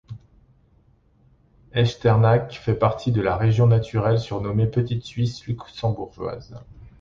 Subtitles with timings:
[1.73, 6.59] Echternach fait partie de la région naturelle surnommée Petite Suisse luxembourgeoise.